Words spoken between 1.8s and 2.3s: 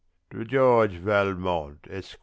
ESQ.